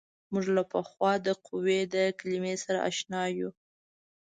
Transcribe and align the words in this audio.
موږ 0.31 0.45
له 0.55 0.63
پخوا 0.71 1.11
د 1.25 1.27
قوې 1.45 1.79
د 1.93 1.95
کلمې 2.19 2.55
سره 2.63 2.79
اشنا 2.89 3.23
یو. 3.37 3.49